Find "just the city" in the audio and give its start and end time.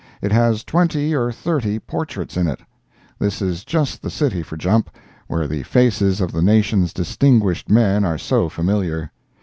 3.63-4.41